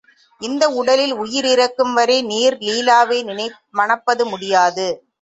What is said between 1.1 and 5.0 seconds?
உயிர் இருக்கும் வரை நீர் லீலாவை மணப்பது முடியாது!